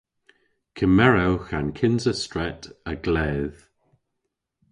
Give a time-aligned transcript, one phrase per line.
[0.77, 3.61] Kemerewgh an kynsa stret a-gledh.